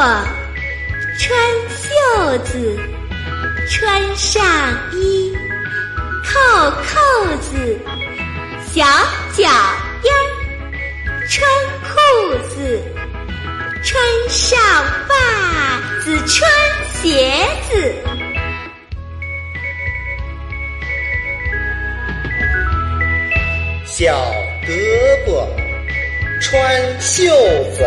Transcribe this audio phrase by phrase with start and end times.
[0.00, 2.80] 穿袖子，
[3.68, 4.42] 穿上
[4.94, 5.36] 衣，
[6.24, 7.78] 扣扣子，
[8.72, 8.82] 小
[9.36, 10.10] 脚丫，
[11.28, 11.46] 穿
[11.84, 11.98] 裤
[12.48, 12.82] 子，
[13.82, 14.58] 穿上
[15.10, 15.12] 袜
[16.02, 16.50] 子，穿
[16.94, 17.94] 鞋子。
[23.84, 24.16] 小
[24.66, 24.70] 胳
[25.26, 25.46] 膊
[26.40, 27.26] 穿袖
[27.76, 27.84] 子，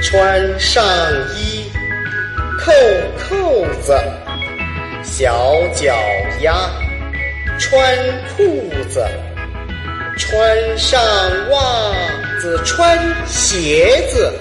[0.00, 0.84] 穿上
[1.36, 1.70] 衣，
[2.58, 2.72] 扣
[3.18, 3.98] 扣子，
[5.02, 5.94] 小脚
[6.40, 6.70] 丫
[7.58, 7.96] 穿
[8.36, 9.06] 裤子，
[10.16, 11.00] 穿上
[11.50, 11.92] 袜
[12.40, 14.32] 子，穿鞋子。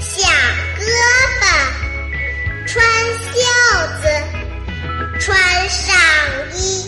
[0.00, 0.28] 小
[0.76, 0.82] 胳
[1.40, 1.42] 膊
[2.66, 2.84] 穿
[3.32, 3.38] 袖
[4.02, 4.04] 子，
[5.20, 5.28] 穿
[5.68, 5.96] 上
[6.52, 6.87] 衣，